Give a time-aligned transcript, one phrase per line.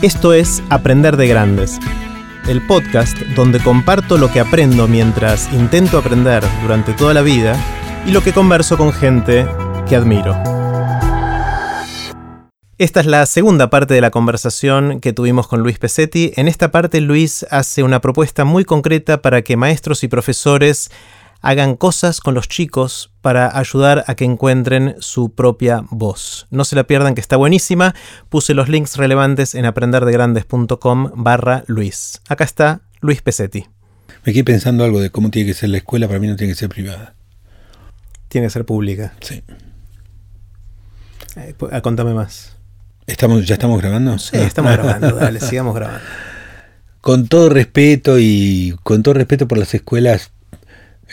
[0.00, 1.80] Esto es Aprender de Grandes,
[2.46, 7.56] el podcast donde comparto lo que aprendo mientras intento aprender durante toda la vida
[8.06, 9.44] y lo que converso con gente
[9.88, 10.40] que admiro.
[12.78, 16.30] Esta es la segunda parte de la conversación que tuvimos con Luis Pesetti.
[16.36, 20.92] En esta parte Luis hace una propuesta muy concreta para que maestros y profesores
[21.40, 26.46] hagan cosas con los chicos para ayudar a que encuentren su propia voz.
[26.50, 27.94] No se la pierdan que está buenísima.
[28.28, 32.20] Puse los links relevantes en aprenderdegrandes.com barra Luis.
[32.28, 33.66] Acá está Luis Pesetti.
[34.24, 36.52] Me quedé pensando algo de cómo tiene que ser la escuela, para mí no tiene
[36.52, 37.14] que ser privada.
[38.28, 39.14] Tiene que ser pública.
[39.20, 39.42] Sí.
[41.36, 42.56] Eh, ah, contame más.
[43.06, 44.18] ¿Estamos, ¿Ya estamos grabando?
[44.18, 46.04] Sí, estamos grabando, dale, sigamos grabando.
[47.00, 50.32] Con todo respeto y con todo respeto por las escuelas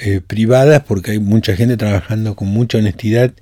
[0.01, 3.33] eh, privadas, porque hay mucha gente trabajando con mucha honestidad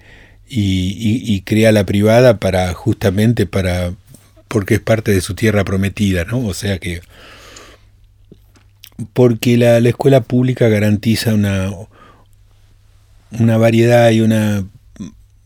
[0.48, 3.94] y, crea la privada para justamente para
[4.48, 6.46] porque es parte de su tierra prometida, ¿no?
[6.46, 7.02] O sea que
[9.14, 11.72] porque la, la escuela pública garantiza una
[13.32, 14.64] una variedad y una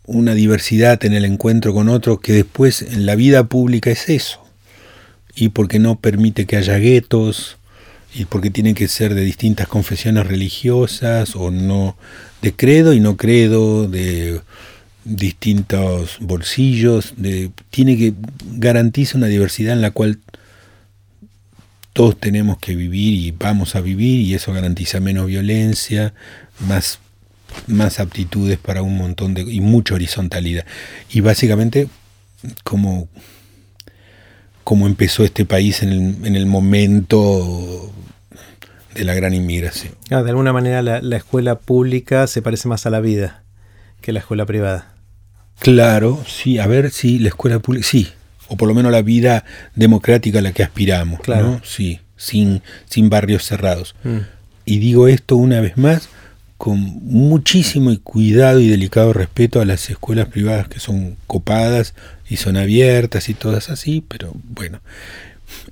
[0.06, 4.44] una diversidad en el encuentro con otros que después en la vida pública es eso
[5.36, 7.57] y porque no permite que haya guetos
[8.18, 11.96] y porque tienen que ser de distintas confesiones religiosas o no
[12.42, 14.42] de credo y no credo, de
[15.04, 17.14] distintos bolsillos,
[17.70, 18.14] tiene que
[18.54, 20.20] garantiza una diversidad en la cual
[21.94, 26.14] todos tenemos que vivir y vamos a vivir y eso garantiza menos violencia,
[26.60, 27.00] más
[27.68, 30.66] más aptitudes para un montón de y mucha horizontalidad.
[31.10, 31.88] Y básicamente
[32.64, 33.08] como
[34.68, 37.90] como empezó este país en el, en el momento
[38.94, 39.94] de la gran inmigración.
[40.12, 43.44] Ah, de alguna manera la, escuela pública se parece más a la vida
[44.02, 44.94] que la escuela privada.
[45.60, 48.10] Claro, sí, a ver, sí, la escuela pública, sí,
[48.50, 51.62] o por lo menos la vida democrática a la que aspiramos, claro.
[51.64, 53.96] Sí, sin, sin barrios cerrados.
[54.04, 54.18] Mm.
[54.66, 56.10] Y digo esto una vez más
[56.58, 61.94] con muchísimo cuidado y delicado respeto a las escuelas privadas que son copadas
[62.28, 64.82] y son abiertas y todas así, pero bueno,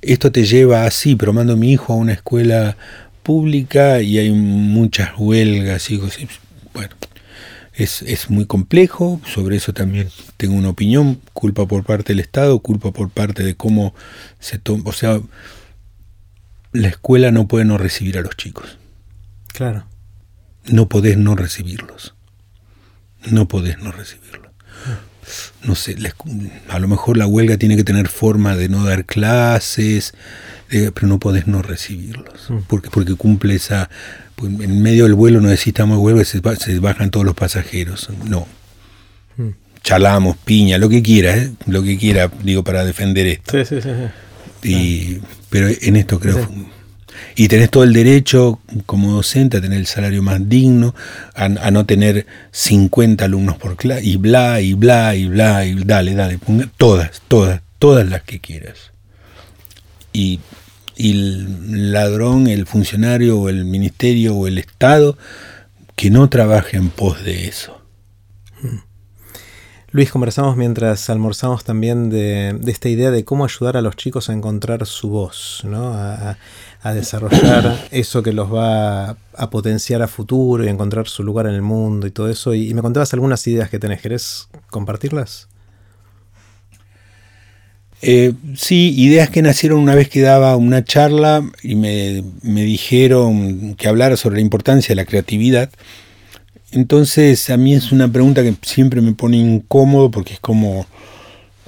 [0.02, 2.78] esto te lleva así, pero mando a mi hijo a una escuela
[3.24, 5.98] pública y hay muchas huelgas y
[6.74, 6.96] bueno,
[7.74, 12.60] es, es, muy complejo, sobre eso también tengo una opinión, culpa por parte del Estado,
[12.60, 13.96] culpa por parte de cómo
[14.40, 15.20] se toma, o sea,
[16.72, 18.78] la escuela no puede no recibir a los chicos.
[19.54, 19.86] Claro.
[20.68, 22.16] No podés no recibirlos.
[23.30, 24.52] No podés no recibirlos.
[25.64, 25.96] No sé,
[26.70, 30.14] a lo mejor la huelga tiene que tener forma de no dar clases,
[30.70, 32.58] pero no podés no recibirlos, mm.
[32.68, 33.90] porque, porque cumple esa...
[34.36, 38.10] Pues, en medio del vuelo no necesitamos huelga, se, se bajan todos los pasajeros.
[38.26, 38.48] No.
[39.38, 39.50] Mm.
[39.82, 41.52] Chalamos, piña, lo que quiera, ¿eh?
[41.66, 43.52] lo que quiera, digo, para defender esto.
[43.52, 44.70] Sí, sí, sí.
[44.70, 46.48] Y, pero en esto creo...
[47.36, 50.96] Y tenés todo el derecho como docente a tener el salario más digno,
[51.34, 56.14] a, no tener 50 alumnos por clase, y bla, y bla, y bla, y dale,
[56.14, 58.92] dale, ponga todas, todas, todas las que quieras.
[60.14, 60.40] Y
[60.98, 65.18] y el ladrón, el funcionario o el ministerio o el Estado
[65.96, 67.82] que no trabaje en pos de eso.
[69.96, 74.34] Luis, conversamos mientras almorzamos también de, esta idea de cómo ayudar a los chicos a
[74.34, 75.94] encontrar su voz, ¿no?
[75.94, 76.38] a,
[76.94, 81.62] desarrollar eso que los va a, potenciar a futuro y encontrar su lugar en el
[81.62, 82.54] mundo y todo eso.
[82.54, 84.02] Y, y me contabas algunas ideas que tenés.
[84.02, 85.48] ¿Querés compartirlas?
[88.02, 93.88] Eh, sí, ideas que nacieron una vez que daba una charla y me, dijeron que
[93.88, 95.70] hablara sobre la importancia de la creatividad.
[96.76, 100.86] Entonces a mí es una pregunta que siempre me pone incómodo porque es como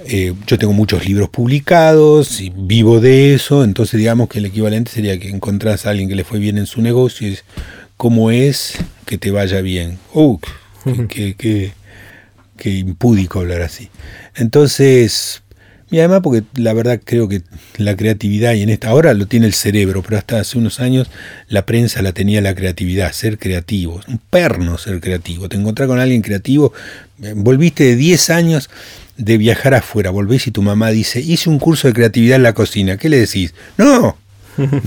[0.04, 4.92] eh, yo tengo muchos libros publicados y vivo de eso, entonces digamos que el equivalente
[4.92, 7.44] sería que encontrás a alguien que le fue bien en su negocio y es
[7.96, 8.74] cómo es
[9.06, 9.98] que te vaya bien.
[10.12, 10.38] ¡Uh!
[11.08, 11.72] qué,
[12.58, 13.88] qué impúdico hablar así.
[14.36, 15.42] Entonces
[15.90, 17.42] y además porque la verdad creo que
[17.76, 21.08] la creatividad, y en esta hora lo tiene el cerebro, pero hasta hace unos años
[21.48, 25.48] la prensa la tenía la creatividad, ser creativo, un perno ser creativo.
[25.48, 26.72] Te encontrás con alguien creativo,
[27.22, 28.70] eh, volviste de 10 años
[29.16, 32.52] de viajar afuera, volvés y tu mamá dice, hice un curso de creatividad en la
[32.52, 33.54] cocina, ¿qué le decís?
[33.76, 34.16] No,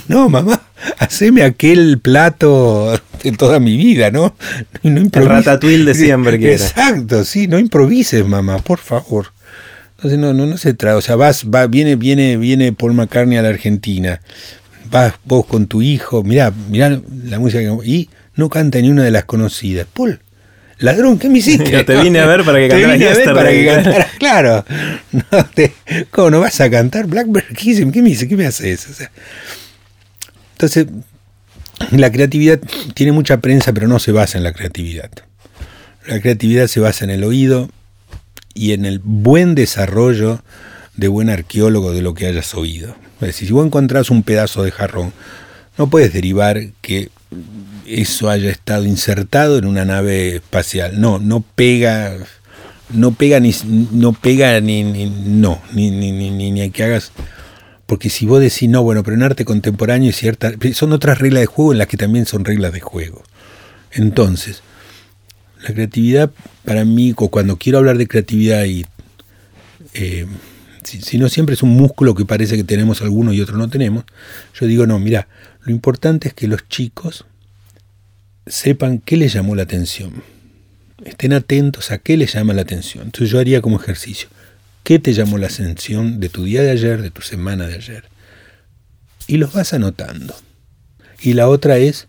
[0.08, 0.62] no, mamá,
[1.00, 4.36] haceme aquel plato de toda mi vida, ¿no?
[4.84, 9.28] no el ratatouille de siempre que Exacto, sí, no improvises, mamá, por favor.
[10.02, 13.38] Entonces no, no, no se trata, o sea, vas, va, viene, viene, viene Paul McCartney
[13.38, 14.20] a la Argentina,
[14.90, 19.12] vas vos con tu hijo, mirá, mirá la música y no canta ni una de
[19.12, 19.86] las conocidas.
[19.94, 20.20] Paul,
[20.80, 21.84] ladrón, ¿qué me hiciste?
[21.86, 22.98] te vine a ver para que cantaras.
[22.98, 24.66] Te vine a ver para que cantaras, claro.
[25.12, 25.24] No
[26.10, 27.92] ¿Cómo no vas a cantar Blackbird Kism?
[27.92, 28.28] ¿Qué me dice?
[28.28, 28.88] ¿Qué me haces?
[28.88, 29.12] O sea,
[30.54, 30.88] entonces,
[31.92, 32.60] la creatividad
[32.96, 35.12] tiene mucha prensa, pero no se basa en la creatividad.
[36.08, 37.70] La creatividad se basa en el oído
[38.54, 40.42] y en el buen desarrollo
[40.96, 42.96] de buen arqueólogo de lo que hayas oído.
[43.16, 45.14] Es decir, si vos encontrás un pedazo de jarrón,
[45.78, 47.10] no puedes derivar que
[47.86, 51.00] eso haya estado insertado en una nave espacial.
[51.00, 52.18] No, no pega,
[52.90, 53.54] no pega ni,
[53.92, 57.12] no pega ni, no, ni, ni, ni, ni que hagas.
[57.86, 61.42] Porque si vos decís, no, bueno, pero en arte contemporáneo y cierta, son otras reglas
[61.42, 63.24] de juego en las que también son reglas de juego.
[63.92, 64.64] Entonces,
[65.64, 66.32] la creatividad
[66.66, 68.86] para mí, cuando quiero hablar de creatividad y
[69.94, 70.26] eh,
[70.84, 74.04] si, no siempre es un músculo que parece que tenemos algunos y otros no tenemos,
[74.60, 75.28] yo digo, no, mira,
[75.64, 77.26] lo importante es que los chicos
[78.48, 80.24] sepan qué les llamó la atención.
[81.06, 83.06] Estén atentos a qué les llama la atención.
[83.06, 84.30] Entonces yo haría como ejercicio,
[84.84, 88.06] ¿qué te llamó la atención de tu día de ayer, de tu semana de ayer?
[89.28, 90.36] Y los vas anotando.
[91.22, 92.08] Y la otra es,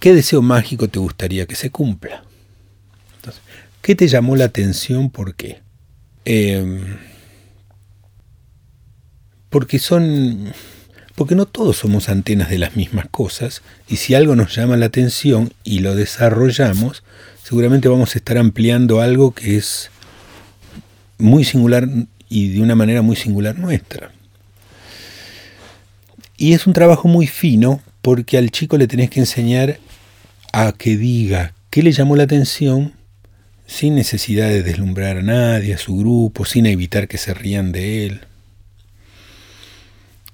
[0.00, 2.24] ¿qué deseo mágico te gustaría que se cumpla?
[3.82, 5.10] ¿Qué te llamó la atención?
[5.10, 5.60] ¿Por qué?
[6.24, 6.80] Eh,
[9.50, 10.52] porque son
[11.14, 14.86] porque no todos somos antenas de las mismas cosas y si algo nos llama la
[14.86, 17.02] atención y lo desarrollamos,
[17.42, 19.90] seguramente vamos a estar ampliando algo que es
[21.18, 21.88] muy singular
[22.28, 24.12] y de una manera muy singular nuestra.
[26.36, 29.80] Y es un trabajo muy fino porque al chico le tenés que enseñar
[30.52, 32.92] a que diga qué le llamó la atención
[33.68, 38.06] sin necesidad de deslumbrar a nadie, a su grupo, sin evitar que se rían de
[38.06, 38.20] él.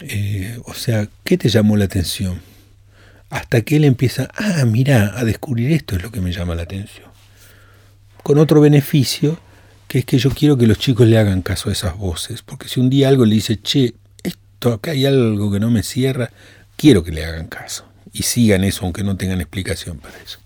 [0.00, 2.40] Eh, o sea, ¿qué te llamó la atención?
[3.30, 6.62] Hasta que él empieza, ah, mira, a descubrir esto es lo que me llama la
[6.62, 7.08] atención.
[8.22, 9.40] Con otro beneficio,
[9.88, 12.68] que es que yo quiero que los chicos le hagan caso a esas voces, porque
[12.68, 16.30] si un día algo le dice, che, esto acá hay algo que no me cierra,
[16.76, 20.38] quiero que le hagan caso y sigan eso aunque no tengan explicación para eso.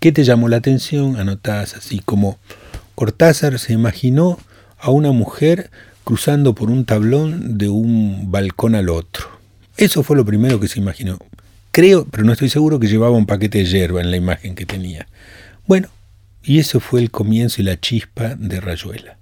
[0.00, 1.16] ¿Qué te llamó la atención?
[1.16, 2.38] Anotás así como
[2.94, 4.38] Cortázar se imaginó
[4.78, 5.70] a una mujer
[6.04, 9.26] cruzando por un tablón de un balcón al otro.
[9.76, 11.18] Eso fue lo primero que se imaginó.
[11.72, 14.66] Creo, pero no estoy seguro que llevaba un paquete de hierba en la imagen que
[14.66, 15.08] tenía.
[15.66, 15.88] Bueno,
[16.44, 19.16] y eso fue el comienzo y la chispa de Rayuela.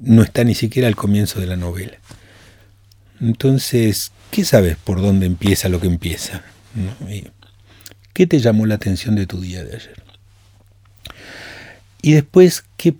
[0.00, 1.96] No está ni siquiera al comienzo de la novela.
[3.20, 6.42] Entonces, ¿qué sabes por dónde empieza lo que empieza?
[8.12, 10.02] ¿Qué te llamó la atención de tu día de ayer?
[12.02, 12.92] Y después, ¿qué,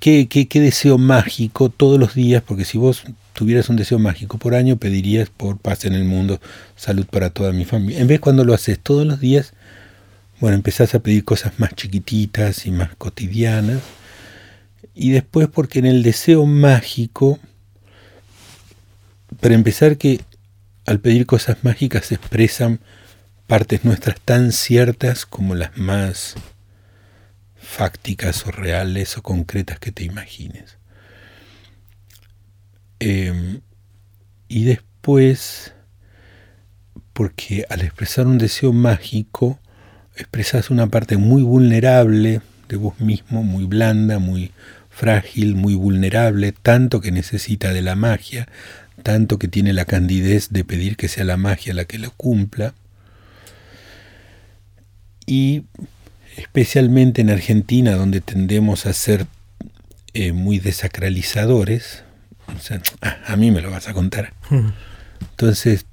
[0.00, 2.42] qué, qué, qué deseo mágico todos los días?
[2.42, 3.04] Porque si vos
[3.34, 6.40] tuvieras un deseo mágico por año, pedirías por paz en el mundo,
[6.74, 8.00] salud para toda mi familia.
[8.00, 9.52] En vez cuando lo haces todos los días,
[10.40, 13.82] bueno, empezás a pedir cosas más chiquititas y más cotidianas.
[14.94, 17.38] Y después porque en el deseo mágico,
[19.40, 20.22] para empezar que
[20.86, 22.80] al pedir cosas mágicas se expresan
[23.50, 26.36] partes nuestras tan ciertas como las más
[27.56, 30.78] fácticas o reales o concretas que te imagines.
[33.00, 33.60] Em,
[34.46, 35.74] y después,
[37.12, 39.58] porque al expresar un deseo mágico,
[40.14, 44.52] expresas una parte muy vulnerable de vos mismo, muy blanda, muy
[44.90, 48.46] frágil, muy vulnerable, tanto que necesita de la magia,
[49.02, 52.74] tanto que tiene la candidez de pedir que sea la magia la que lo cumpla.
[55.30, 55.62] Y
[56.36, 59.28] especialmente en Argentina, donde tendemos a ser
[60.12, 62.02] eh, muy desacralizadores,
[63.28, 64.34] a mí me lo vas a contar.
[65.30, 65.86] Entonces,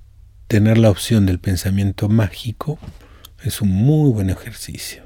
[0.48, 2.80] tener la opción del pensamiento mágico
[3.44, 5.04] es un muy buen ejercicio.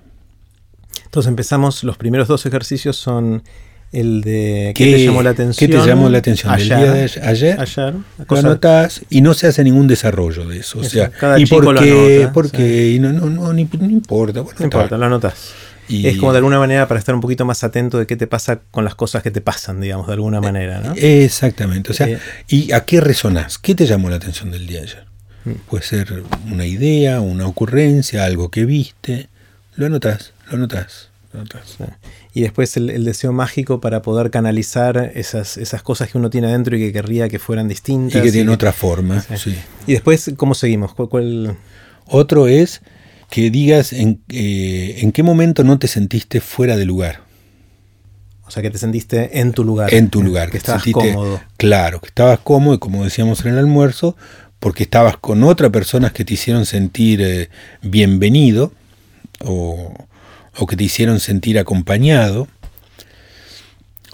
[1.04, 3.44] Entonces empezamos, los primeros dos ejercicios son
[3.92, 5.70] el de qué, te llamó la atención.
[5.70, 7.60] ¿Qué te llamó la atención del día de ayer?
[7.60, 7.96] ayer
[8.30, 10.80] lo anotás y no se hace ningún desarrollo de eso.
[10.80, 14.42] O sea, cada y chico porque, lo porque y no, no, no, ni, no importa.
[14.42, 15.54] Bueno, no importa, lo anotas.
[15.88, 18.26] Y es como de alguna manera para estar un poquito más atento de qué te
[18.26, 20.94] pasa con las cosas que te pasan, digamos, de alguna manera, ¿no?
[20.96, 21.92] Exactamente.
[21.92, 23.58] O sea, eh, ¿y a qué resonás?
[23.58, 25.06] ¿Qué te llamó la atención del día de ayer?
[25.44, 25.52] Mm.
[25.70, 29.28] Puede ser una idea, una ocurrencia, algo que viste.
[29.76, 31.10] Lo anotás, lo anotás.
[31.34, 31.78] Lo anotás
[32.34, 36.78] y después el, deseo mágico para poder canalizar esas, esas cosas que uno tiene adentro
[36.78, 38.22] y que querría que fueran distintas.
[38.22, 39.22] Y que tienen otra forma.
[39.22, 39.56] Sí.
[39.86, 40.94] Y después, ¿cómo seguimos?
[40.94, 41.58] ¿Cuál,
[42.08, 42.82] Otro es
[43.30, 47.22] que digas en, eh, en qué momento no te sentiste fuera de lugar.
[48.46, 49.94] O sea, que te sentiste en tu lugar.
[49.94, 50.52] En tu lugar.
[50.52, 51.42] Que estabas cómodo.
[51.58, 54.16] Claro, que estabas cómodo, y como decíamos en el almuerzo,
[54.60, 57.50] porque estabas con otras personas que te hicieron sentir eh,
[57.82, 58.74] bienvenido
[59.40, 59.94] o,
[60.58, 62.48] o que te hicieron sentir acompañado,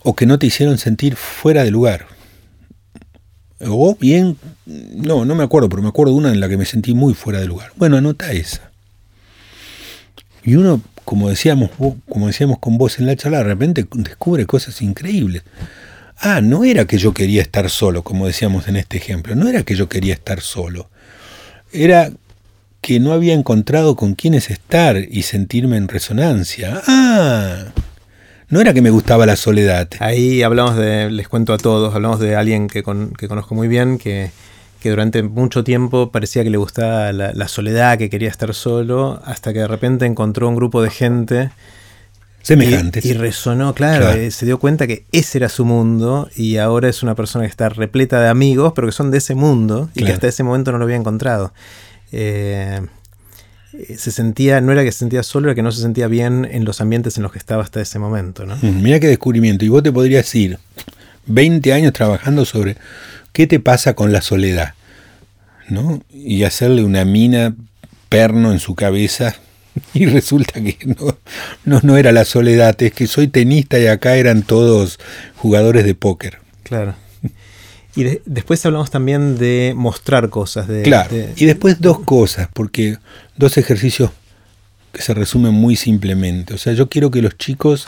[0.03, 2.07] o que no te hicieron sentir fuera de lugar.
[3.59, 6.65] O bien, no, no me acuerdo, pero me acuerdo de una en la que me
[6.65, 7.71] sentí muy fuera de lugar.
[7.75, 8.71] Bueno, anota esa.
[10.43, 11.71] Y uno, como decíamos,
[12.07, 15.43] como decíamos con vos en la charla, de repente descubre cosas increíbles.
[16.19, 19.63] Ah, no era que yo quería estar solo, como decíamos en este ejemplo, no era
[19.63, 20.89] que yo quería estar solo.
[21.71, 22.11] Era
[22.81, 26.81] que no había encontrado con quiénes estar y sentirme en resonancia.
[26.87, 27.65] Ah,
[28.49, 29.89] no era que me gustaba la soledad.
[29.99, 32.83] Ahí hablamos de, les cuento a todos, hablamos de alguien que,
[33.17, 34.31] que conozco muy bien, que,
[34.79, 39.51] que, durante mucho tiempo parecía que le gustaba la, soledad, que quería estar solo, hasta
[39.51, 41.51] que de repente encontró un grupo de gente.
[42.41, 43.03] Semejantes.
[43.03, 47.03] Y, resonó, claro, eh, se dio cuenta que ese era su mundo y ahora es
[47.03, 50.13] una persona que está repleta de amigos, pero que son de ese mundo y que
[50.13, 51.51] hasta ese momento no lo había encontrado.
[52.11, 52.81] Eh,
[53.95, 56.65] se sentía, no era que se sentía solo, era que no se sentía bien en
[56.65, 58.45] los ambientes en los que estaba hasta ese momento.
[58.45, 58.57] ¿no?
[58.61, 59.65] Mira qué descubrimiento.
[59.65, 60.57] Y vos te podrías ir
[61.27, 62.77] 20 años trabajando sobre
[63.33, 64.73] qué te pasa con la soledad,
[65.69, 66.01] ¿no?
[66.11, 67.55] Y hacerle una mina
[68.09, 69.35] perno en su cabeza.
[69.93, 71.19] Y resulta que no,
[71.63, 74.97] no, no era la soledad, es que soy tenista y acá eran todos
[75.35, 76.39] jugadores de póker.
[76.63, 76.95] Claro.
[77.97, 80.67] Y después hablamos también de mostrar cosas.
[80.67, 81.09] De, claro.
[81.35, 82.99] y después dos cosas, porque
[83.37, 84.11] dos ejercicios
[84.91, 86.53] que se resumen muy simplemente.
[86.53, 87.87] O sea, yo quiero que los chicos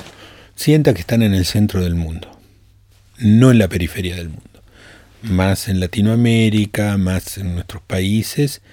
[0.56, 2.28] sientan que están en el centro del mundo,
[3.20, 4.44] no en la periferia del mundo.
[5.22, 8.64] Más en Latinoamérica, más en nuestros países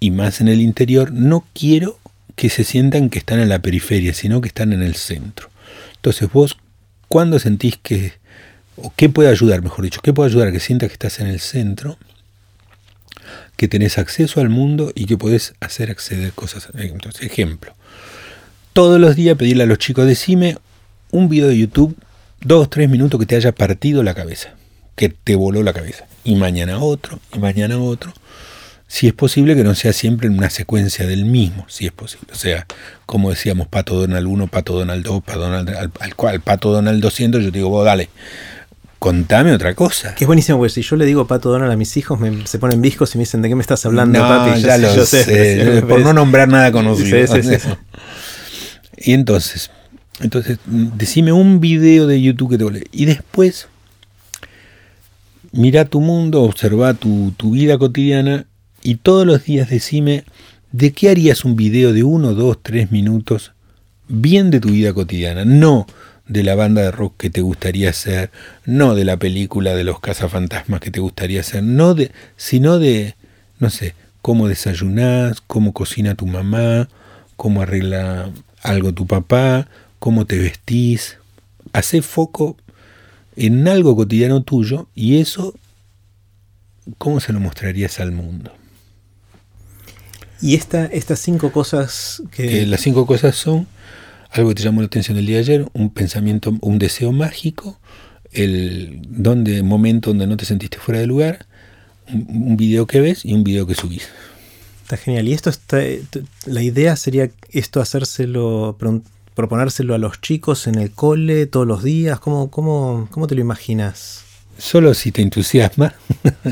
[0.00, 1.12] y más en el interior.
[1.12, 1.98] No quiero
[2.36, 5.48] que se sientan que están en la periferia, sino que están en el centro.
[5.94, 6.58] Entonces vos,
[7.08, 8.20] cuando sentís que
[8.76, 11.26] o qué puede ayudar, mejor dicho, qué puede ayudar a que sientas que estás en
[11.26, 11.98] el centro,
[13.56, 16.68] que tenés acceso al mundo y que podés hacer acceder cosas.
[16.74, 17.74] Entonces, ejemplo,
[18.72, 20.56] todos los días pedirle a los chicos, decime
[21.10, 21.96] un video de YouTube,
[22.40, 24.54] dos, tres minutos que te haya partido la cabeza,
[24.96, 28.12] que te voló la cabeza, y mañana otro, y mañana otro.
[28.88, 32.28] Si es posible que no sea siempre en una secuencia del mismo, si es posible.
[32.32, 32.66] O sea,
[33.06, 37.42] como decíamos, Pato Donald 1, Pato Donald 2, Pato Donald, al, al Pato Donald 200,
[37.42, 38.10] yo te digo, vos dale,
[39.02, 40.14] contame otra cosa.
[40.14, 42.80] Que es buenísimo, porque si yo le digo Pato Donald a mis hijos, se ponen
[42.80, 44.60] viscos y me dicen, ¿de qué me estás hablando, no, papi?
[44.60, 47.18] ya lo sé, por no nombrar nada conocido.
[48.96, 49.72] y entonces,
[50.20, 52.84] entonces, decime un video de YouTube que te volé.
[52.92, 53.66] Y después,
[55.50, 58.46] mira tu mundo, observa tu, tu vida cotidiana
[58.84, 60.22] y todos los días decime
[60.70, 63.50] de qué harías un video de uno, dos, tres minutos
[64.06, 65.44] bien de tu vida cotidiana.
[65.44, 65.88] No
[66.28, 68.30] de la banda de rock que te gustaría hacer,
[68.64, 73.14] no de la película de los cazafantasmas que te gustaría hacer, no de, sino de,
[73.58, 76.88] no sé, cómo desayunás, cómo cocina tu mamá,
[77.36, 78.30] cómo arregla
[78.62, 81.18] algo tu papá, cómo te vestís.
[81.72, 82.56] Hacé foco
[83.36, 85.54] en algo cotidiano tuyo y eso,
[86.98, 88.52] ¿cómo se lo mostrarías al mundo?
[90.40, 92.66] Y esta, estas cinco cosas que...
[92.66, 93.66] las cinco cosas son
[94.32, 97.78] algo que te llamó la atención el día de ayer, un pensamiento, un deseo mágico,
[98.32, 101.46] el donde, momento donde no te sentiste fuera de lugar,
[102.08, 104.08] un, video que ves y un video que subís.
[104.82, 105.28] Está genial.
[105.28, 105.82] Y esto está,
[106.46, 108.76] la idea sería esto hacérselo,
[109.34, 112.18] proponérselo a los chicos en el cole todos los días.
[112.18, 114.24] ¿Cómo, cómo, cómo te lo imaginas?
[114.62, 115.92] Solo si te entusiasma,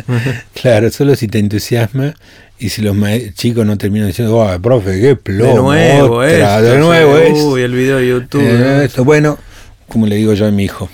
[0.61, 2.13] claro, solo si te entusiasma
[2.59, 2.97] y si los
[3.35, 7.39] chicos no terminan diciendo, oh, profe, qué plomo, de nuevo, de nuevo es.
[7.39, 8.43] Uy, el video de YouTube.
[8.43, 9.39] Eh, esto, bueno,
[9.87, 10.91] como le digo yo a mi hijo,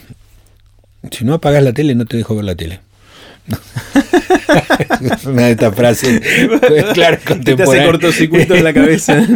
[1.10, 2.80] si no apagas la tele, no te dejo ver la tele.
[5.24, 6.20] una de estas frases
[6.92, 9.26] claro, Te hace cortocircuito en la cabeza.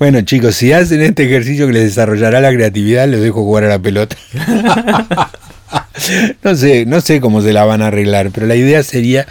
[0.00, 3.68] bueno, chicos, si hacen este ejercicio que les desarrollará la creatividad, les dejo jugar a
[3.68, 4.16] la pelota.
[6.42, 9.26] no sé, no sé cómo se la van a arreglar, pero la idea sería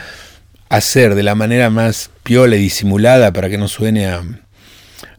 [0.69, 4.23] hacer de la manera más piola y disimulada para que no suene a,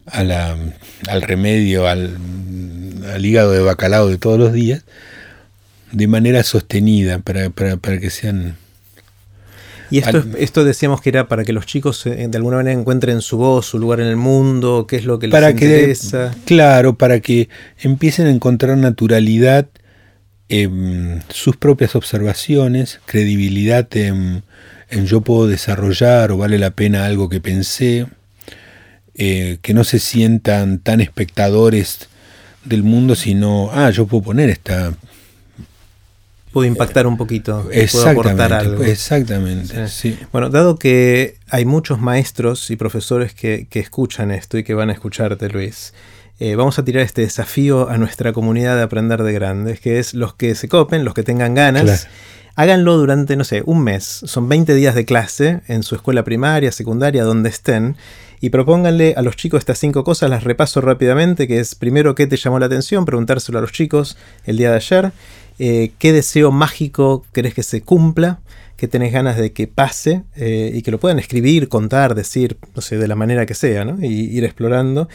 [0.05, 2.17] al remedio, al,
[3.19, 4.83] hígado de bacalao de todos los días,
[5.91, 8.55] de manera sostenida para, para, que sean...
[9.91, 13.21] Y esto, esto decíamos que era para que los chicos eh, de alguna manera encuentren
[13.21, 16.35] su voz, su lugar en el mundo, qué es lo que les para interesa.
[16.45, 19.67] claro, para que empiecen a encontrar naturalidad
[20.49, 24.43] en sus propias observaciones, credibilidad en
[24.89, 28.07] en yo puedo desarrollar o vale la pena algo que pensé,
[29.15, 32.09] eh, que no se sientan tan espectadores
[32.65, 34.93] del mundo, sino, ah, yo puedo poner esta,
[36.51, 38.83] puedo impactar un poquito, puedo aportar algo.
[38.83, 40.17] Exactamente, sí.
[40.31, 44.93] Bueno, dado que hay muchos maestros y profesores que, escuchan esto y que van a
[44.93, 45.93] escucharte, Luis,
[46.39, 50.13] eh, vamos a tirar este desafío a nuestra comunidad de aprender de grandes, que es
[50.13, 52.07] los que se copen, los que tengan ganas.
[52.55, 54.03] Háganlo durante, no sé, un mes.
[54.03, 57.95] Son 20 días de clase en su escuela primaria, secundaria, donde estén.
[58.41, 62.25] Y propónganle a los chicos estas cinco cosas, las repaso rápidamente, que es primero qué
[62.25, 65.11] te llamó la atención, preguntárselo a los chicos el día de ayer.
[65.59, 68.39] Eh, qué deseo mágico querés que se cumpla,
[68.79, 72.81] qué tenés ganas de que pase eh, y que lo puedan escribir, contar, decir, no
[72.81, 74.03] sé, de la manera que sea, ¿no?
[74.03, 75.09] Y ir explorando.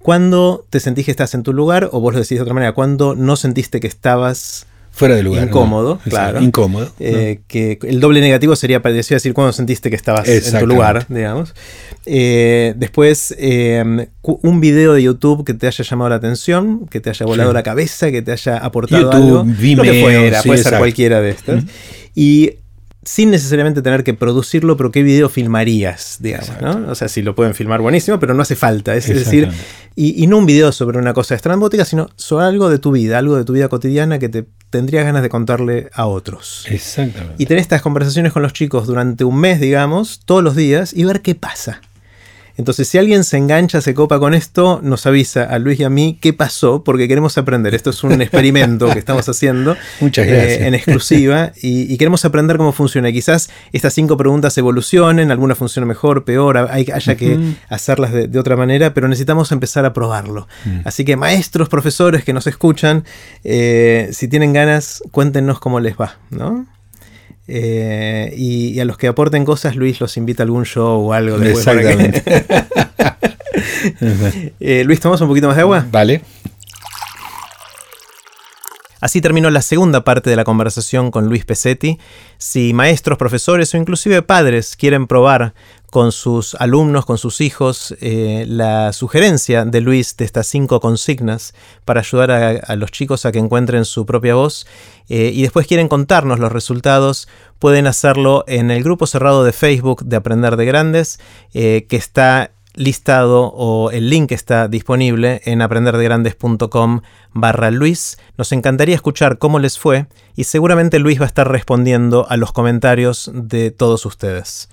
[0.00, 1.90] ¿Cuándo te sentís que estás en tu lugar?
[1.92, 5.44] O vos lo decís de otra manera, ¿cuándo no sentiste que estabas Fuera de lugar.
[5.44, 6.42] Incómodo, claro.
[6.42, 6.92] Incómodo.
[6.98, 11.06] Eh, que el doble negativo sería parecía decir cuando sentiste que estabas en tu lugar,
[11.08, 11.54] digamos.
[12.06, 17.08] Eh, después, eh, un video de YouTube que te haya llamado la atención, que te
[17.08, 19.44] haya volado la cabeza, que te haya aportado algo.
[19.44, 21.64] Vimeo, lo que fuera, puede ser cualquiera de estas.
[22.14, 22.56] Y
[23.10, 26.92] sin necesariamente tener que producirlo, pero qué video filmarías, digamos, ¿no?
[26.92, 28.94] O sea, si lo pueden filmar buenísimo, pero no hace falta.
[28.94, 29.48] Es, decir,
[29.96, 33.36] y, no un video sobre una cosa estrambótica, sino sobre algo de tu vida, algo
[33.36, 36.66] de tu vida cotidiana que te tendrías ganas de contarle a otros.
[36.70, 37.34] Exactamente.
[37.36, 41.02] Y tener estas conversaciones con los chicos durante un mes, digamos, todos los días, y
[41.02, 41.80] ver qué pasa.
[42.60, 45.88] Entonces, si alguien se engancha, se copa con esto, nos avisa a Luis y a
[45.88, 47.74] mí qué pasó, porque queremos aprender.
[47.74, 52.72] Esto es un experimento que estamos haciendo Muchas eh, en exclusiva y, queremos aprender cómo
[52.72, 53.10] funciona.
[53.12, 57.38] Quizás estas cinco preguntas evolucionen, alguna funciona mejor, peor, haya que
[57.70, 60.46] hacerlas de, otra manera, pero necesitamos empezar a probarlo.
[60.66, 60.80] Mm.
[60.84, 63.04] Así que maestros, profesores que nos escuchan,
[63.42, 66.66] eh, si tienen ganas, cuéntenos cómo les va, ¿no?
[67.52, 71.36] Eh, y, a los que aporten cosas, Luis los invita a algún show o algo.
[71.42, 72.22] Exactamente.
[74.60, 75.86] Eh, Luis, ¿tomamos un poquito más de agua?
[75.90, 76.22] Vale.
[79.00, 81.98] Así terminó la segunda parte de la conversación con Luis Pesetti.
[82.38, 85.54] Si maestros, profesores o inclusive padres quieren probar
[85.90, 91.54] con sus alumnos, con sus hijos, eh, la sugerencia de Luis de estas cinco consignas
[91.84, 94.66] para ayudar a, los chicos a que encuentren su propia voz
[95.08, 100.04] eh, y después quieren contarnos los resultados, pueden hacerlo en el grupo cerrado de Facebook
[100.04, 101.20] de Aprender de Grandes,
[101.52, 107.00] eh, que está listado o el link está disponible en aprenderdegrandes.com
[107.32, 108.18] barra Luis.
[108.38, 112.52] Nos encantaría escuchar cómo les fue y seguramente Luis va a estar respondiendo a los
[112.52, 114.68] comentarios de todos ustedes.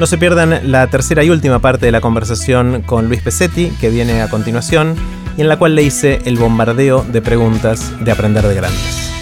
[0.00, 3.90] No se pierdan la tercera y última parte de la conversación con Luis Pesetti, que
[3.90, 4.96] viene a continuación,
[5.36, 9.12] y en la cual le hice el bombardeo de preguntas de Aprender de Grandes.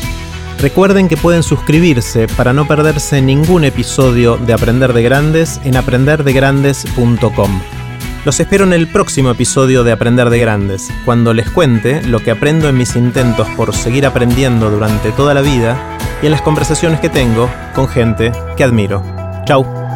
[0.61, 7.61] Recuerden que pueden suscribirse para no perderse ningún episodio de Aprender de Grandes en aprenderdegrandes.com.
[8.25, 12.31] Los espero en el próximo episodio de Aprender de Grandes, cuando les cuente lo que
[12.31, 17.01] aprendo en mis intentos por seguir aprendiendo durante toda la vida y en las conversaciones
[17.01, 19.03] que tengo con gente que admiro.
[19.45, 19.88] Chau.